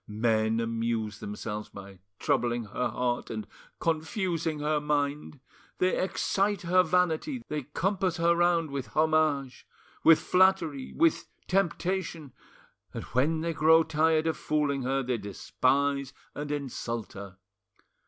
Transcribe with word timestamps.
Men 0.07 0.59
amuse 0.59 1.19
themselves 1.19 1.69
by 1.69 1.99
troubling 2.17 2.63
her 2.63 2.87
heart 2.89 3.29
and 3.29 3.45
confusing 3.79 4.57
her 4.59 4.79
mind; 4.79 5.39
they 5.77 5.95
excite 5.95 6.63
her 6.63 6.81
vanity, 6.81 7.43
they 7.49 7.65
compass 7.75 8.17
her 8.17 8.35
round 8.35 8.71
with 8.71 8.87
homage, 8.95 9.67
with 10.03 10.17
flattery, 10.19 10.91
with 10.95 11.27
temptation, 11.47 12.33
and 12.95 13.03
when 13.13 13.41
they 13.41 13.53
grow 13.53 13.83
tired 13.83 14.25
of 14.25 14.37
fooling 14.37 14.81
her, 14.81 15.03
they 15.03 15.19
despise 15.19 16.13
and 16.33 16.49
insult 16.51 17.13
her. 17.13 17.37